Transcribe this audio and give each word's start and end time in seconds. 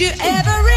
you 0.00 0.10
ever 0.18 0.69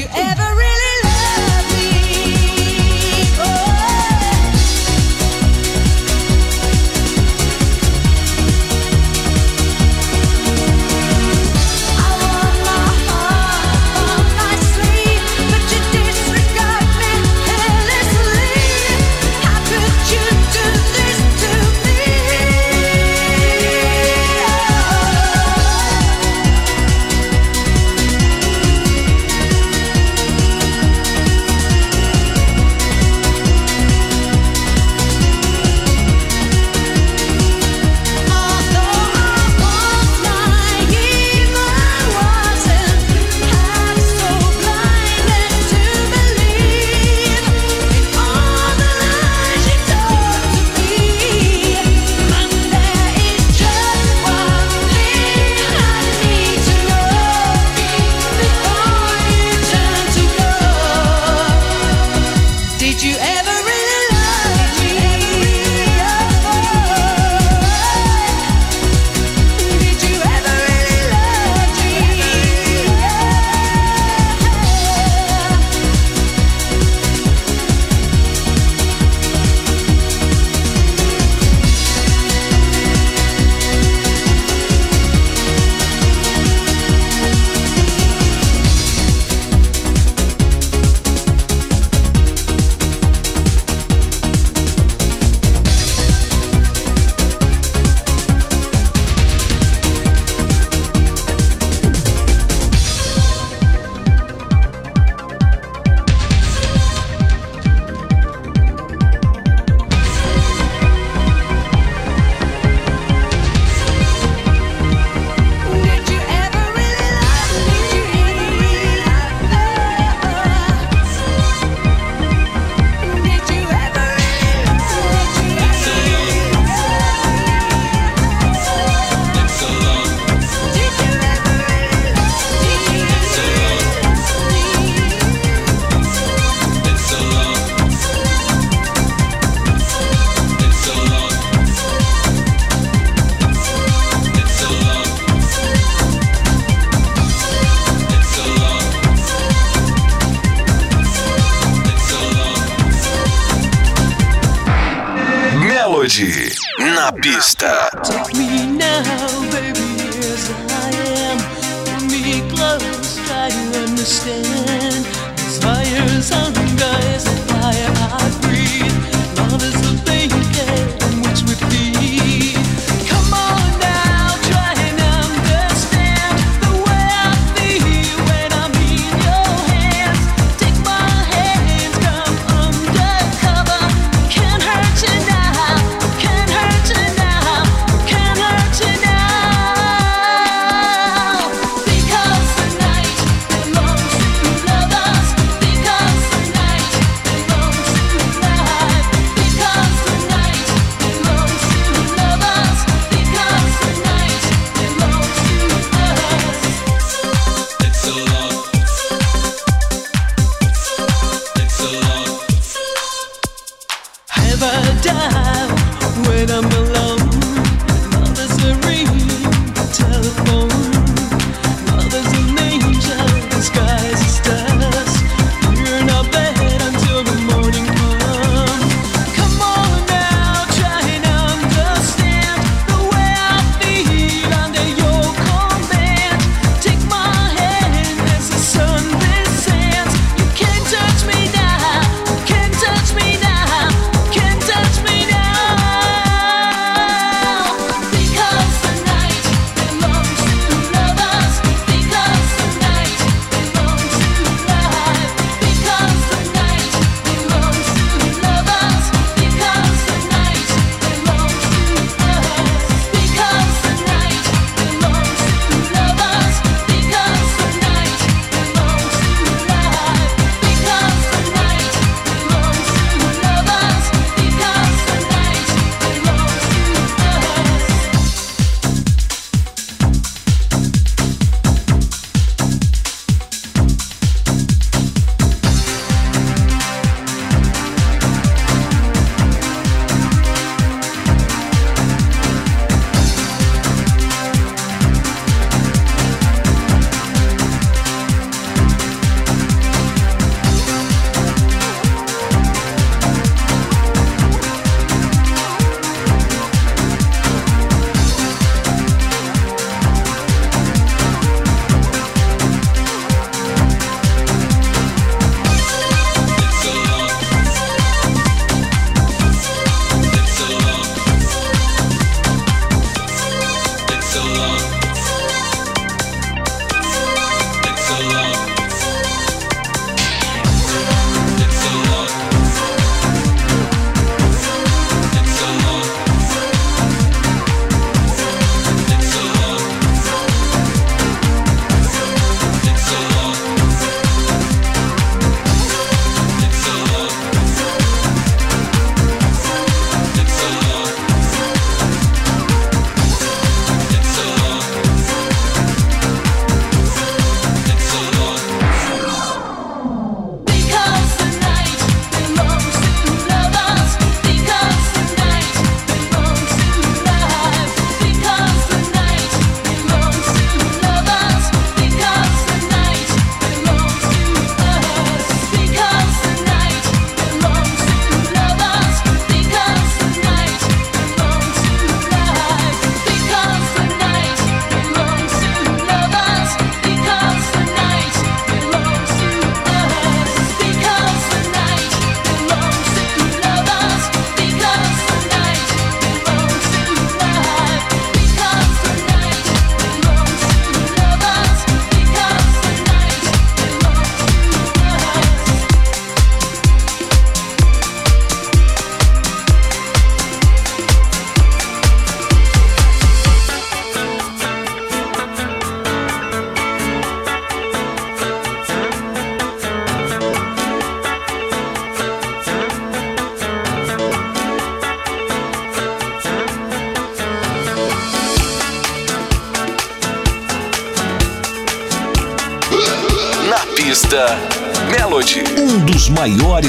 you 0.00 0.06
ever 0.14 0.59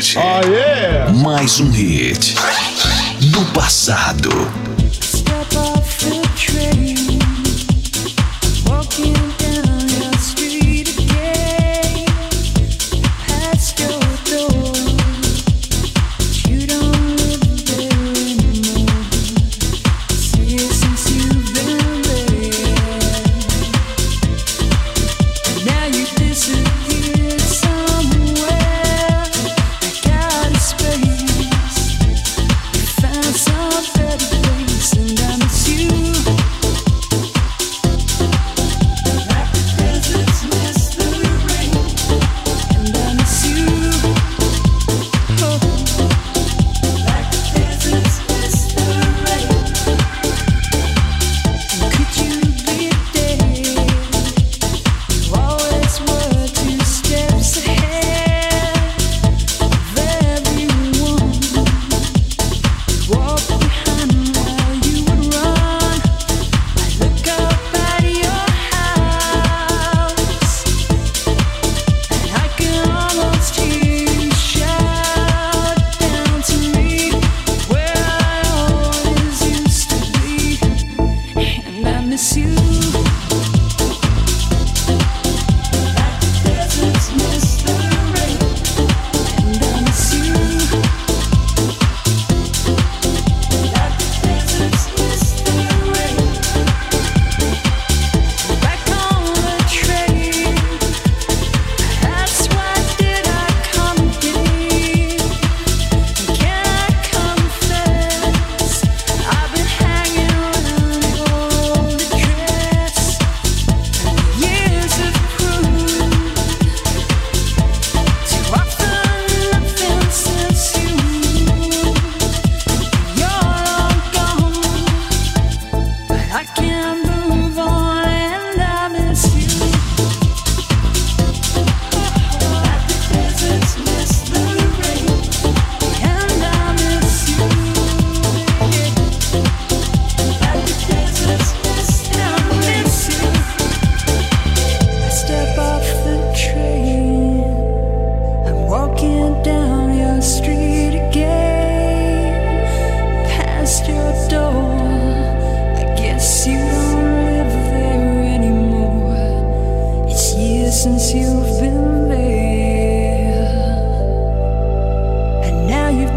hoje. 0.00 0.18
Oh, 0.18 0.40
yeah. 0.48 1.12
Mais 1.12 1.60
um 1.60 1.70
hit. 1.70 2.39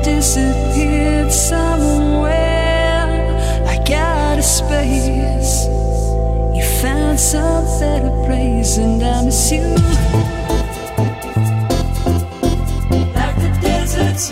disappeared 0.04 1.32
somewhere 1.32 2.34
I 3.66 3.78
got 3.88 4.38
a 4.38 4.44
space. 4.44 5.66
You 6.54 6.64
found 6.82 7.18
some 7.20 7.64
better 7.80 8.12
place, 8.26 8.78
and 8.78 9.02
I 9.02 9.24
miss 9.24 9.52
you. 9.52 9.64
Like 13.16 13.36
the 13.44 13.58
desert's 13.62 14.32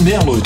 Melo 0.00 0.41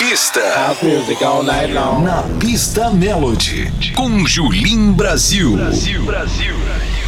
pista. 0.00 0.40
Na 2.00 2.22
pista 2.38 2.90
Melody. 2.90 3.70
Com 3.94 4.26
Julim 4.26 4.92
Brasil. 4.92 5.52
Brasil. 5.56 6.02
Brasil. 6.06 6.99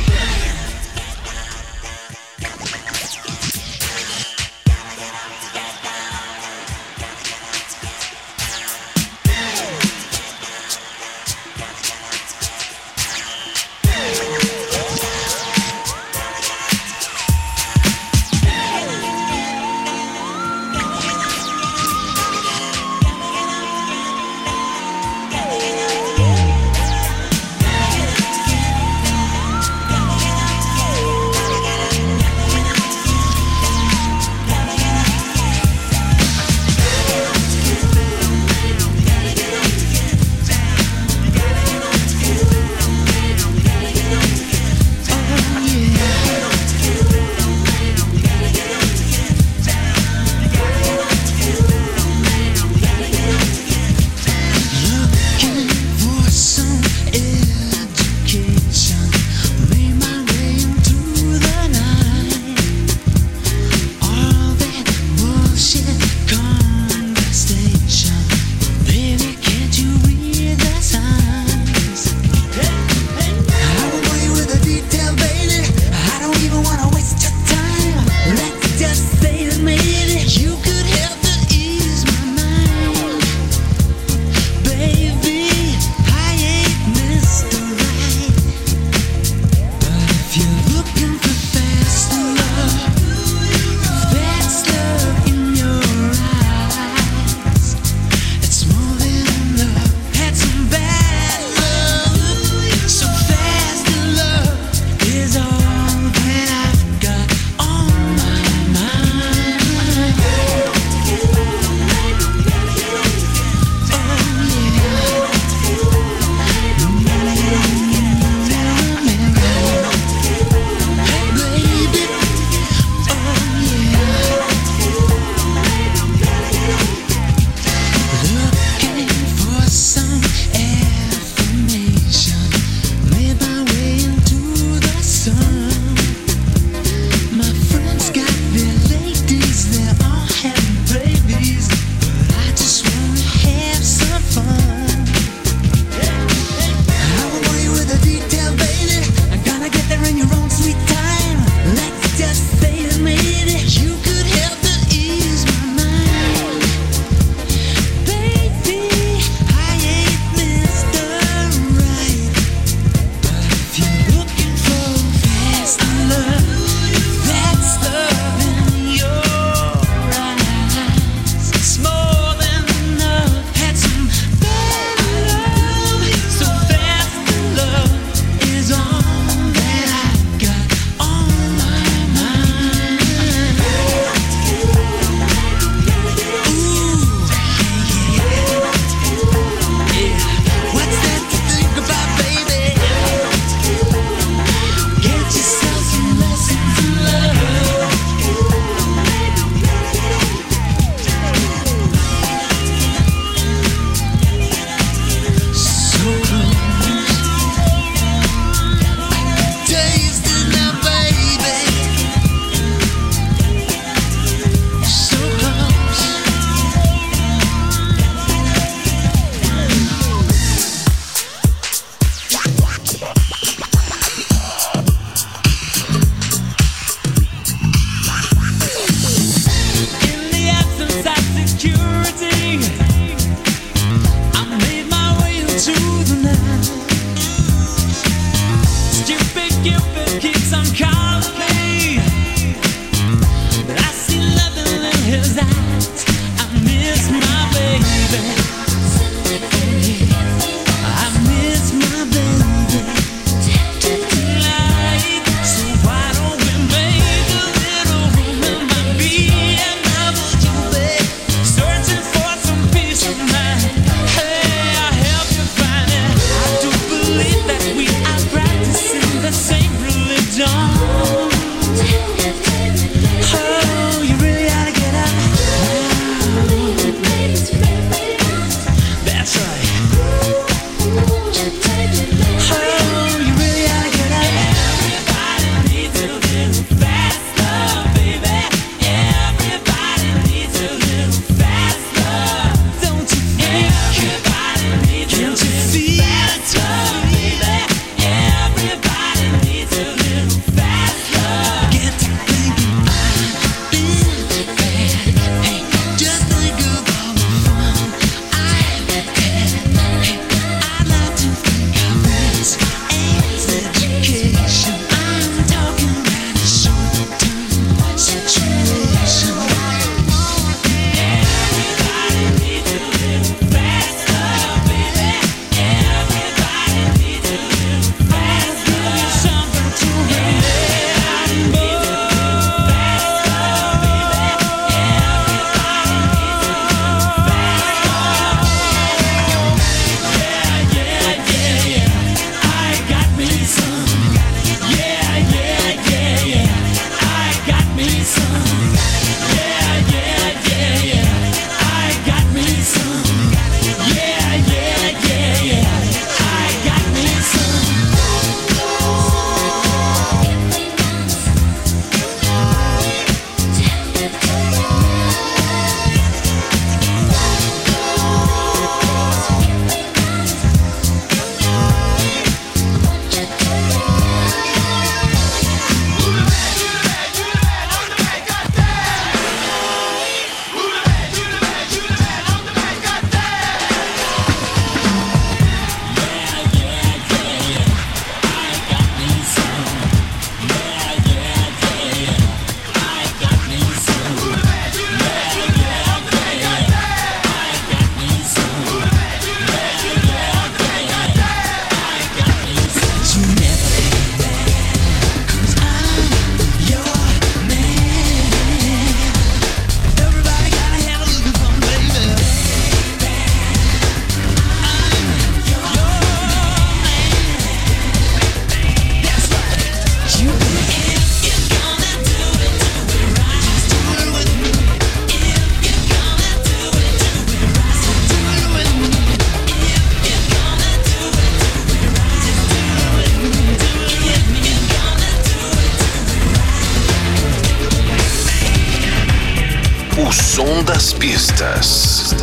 Las 440.83 440.95
pistas. 440.95 442.17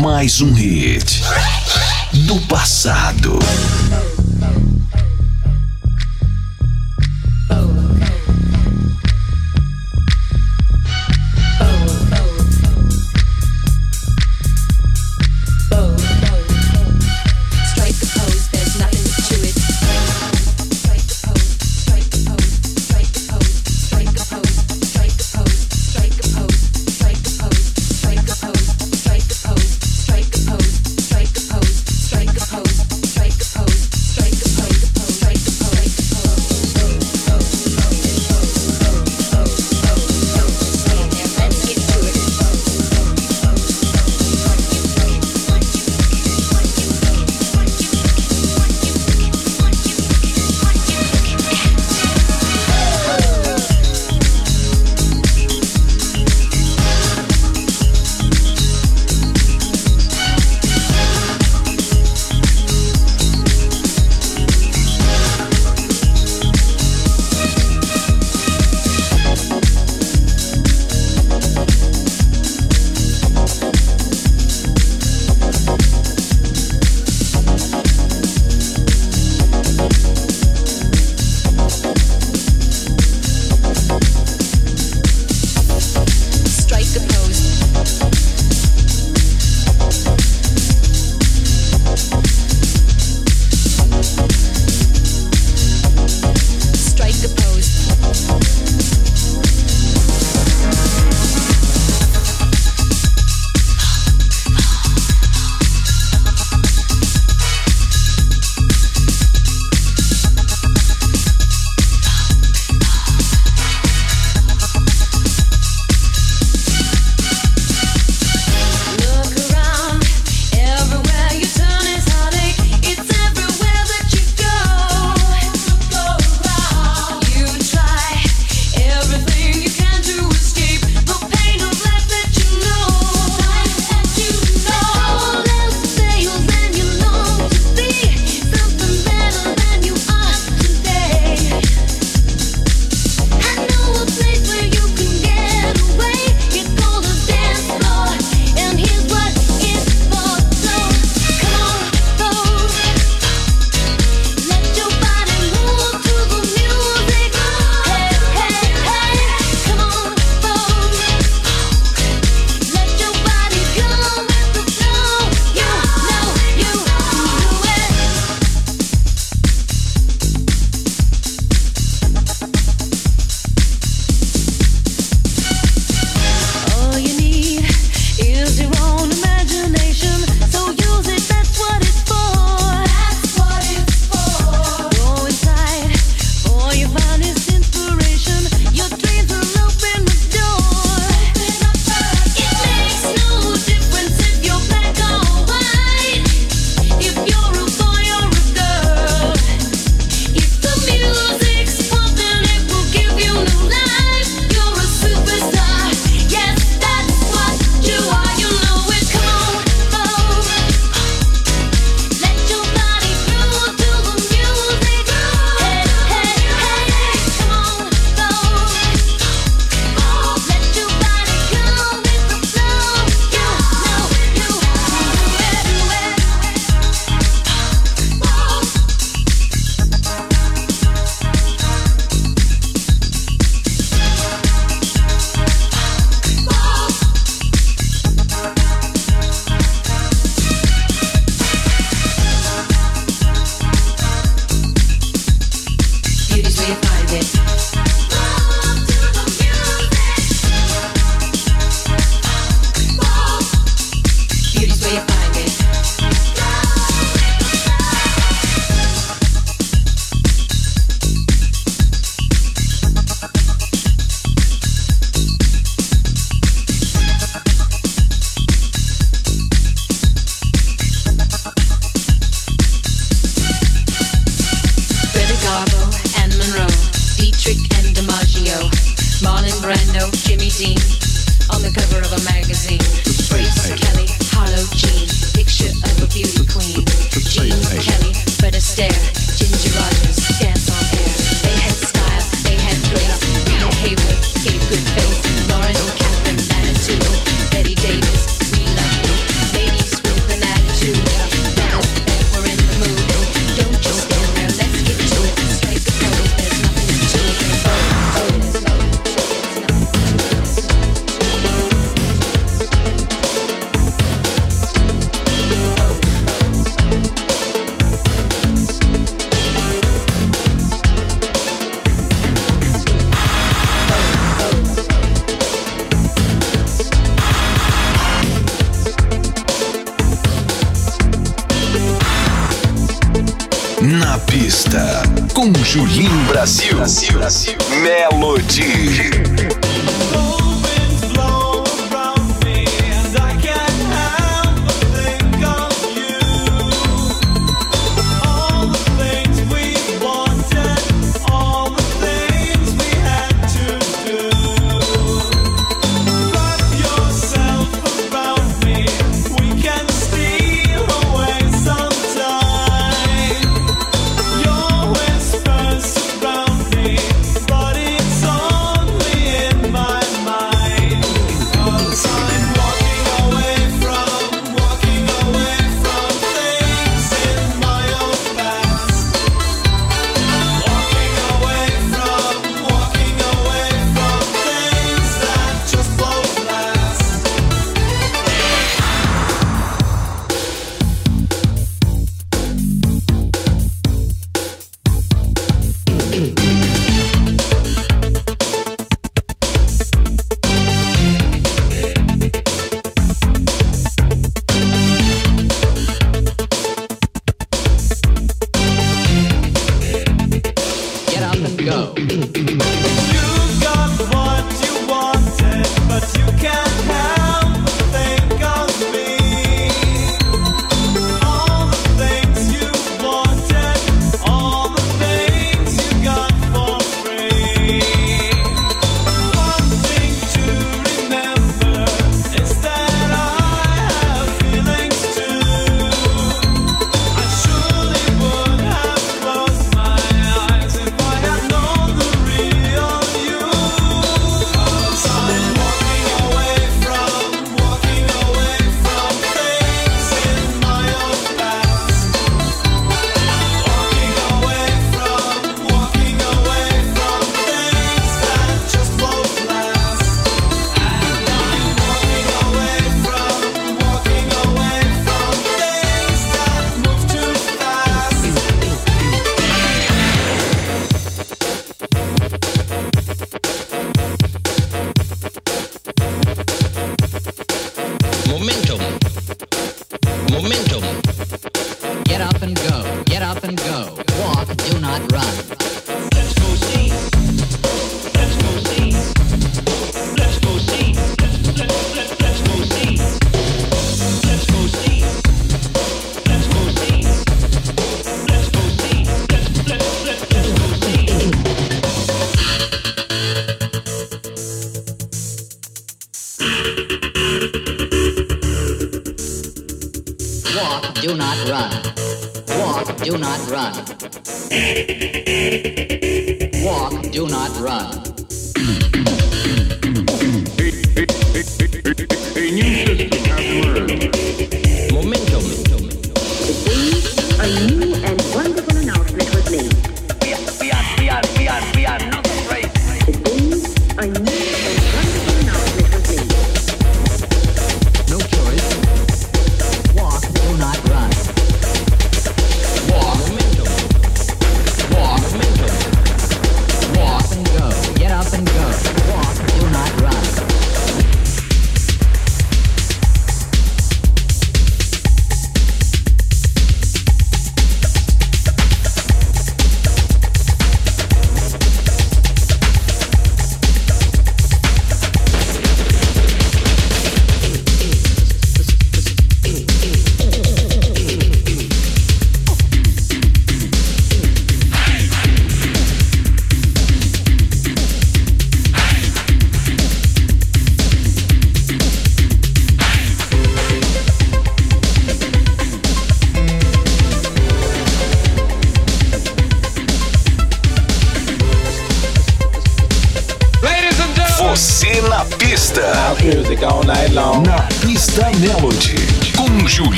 Mais 0.00 0.40
um 0.40 0.52
hit 0.52 1.22
do 2.12 2.40
passado. 2.42 3.38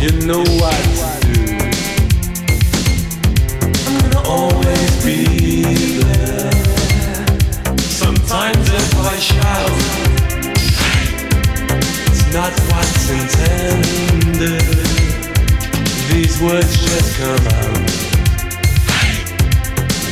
You 0.00 0.12
know 0.26 0.44
what. 0.60 0.78
I'm 3.84 3.98
gonna 3.98 4.28
always 4.28 5.04
be 5.04 5.24
there. 5.98 6.52
Sometimes 7.78 8.68
if 8.80 8.94
I 8.96 9.16
shout, 9.18 9.78
it's 12.06 12.32
not 12.32 12.52
what's 12.70 13.10
intended. 13.10 14.62
These 16.12 16.40
words 16.40 16.72
just 16.78 17.18
come 17.18 17.46
out 17.58 17.82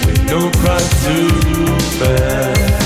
with 0.05 0.21
no 0.27 0.51
pride 0.51 0.91
to. 1.05 2.86